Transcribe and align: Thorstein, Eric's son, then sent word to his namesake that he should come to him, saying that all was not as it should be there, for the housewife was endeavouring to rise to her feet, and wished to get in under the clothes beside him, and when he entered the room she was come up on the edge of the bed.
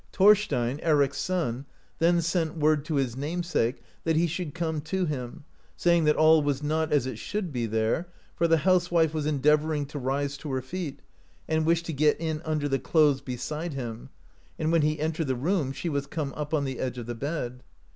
Thorstein, 0.11 0.79
Eric's 0.81 1.19
son, 1.19 1.67
then 1.99 2.23
sent 2.23 2.57
word 2.57 2.85
to 2.85 2.95
his 2.95 3.15
namesake 3.15 3.83
that 4.03 4.15
he 4.15 4.25
should 4.25 4.55
come 4.55 4.81
to 4.81 5.05
him, 5.05 5.43
saying 5.77 6.05
that 6.05 6.15
all 6.15 6.41
was 6.41 6.63
not 6.63 6.91
as 6.91 7.05
it 7.05 7.19
should 7.19 7.53
be 7.53 7.67
there, 7.67 8.07
for 8.35 8.47
the 8.47 8.57
housewife 8.57 9.13
was 9.13 9.27
endeavouring 9.27 9.85
to 9.85 9.99
rise 9.99 10.37
to 10.37 10.51
her 10.53 10.61
feet, 10.63 11.03
and 11.47 11.67
wished 11.67 11.85
to 11.85 11.93
get 11.93 12.19
in 12.19 12.41
under 12.43 12.67
the 12.67 12.79
clothes 12.79 13.21
beside 13.21 13.73
him, 13.75 14.09
and 14.57 14.71
when 14.71 14.81
he 14.81 14.99
entered 14.99 15.27
the 15.27 15.35
room 15.35 15.71
she 15.71 15.87
was 15.87 16.07
come 16.07 16.33
up 16.35 16.51
on 16.51 16.63
the 16.65 16.79
edge 16.79 16.97
of 16.97 17.05
the 17.05 17.13
bed. 17.13 17.61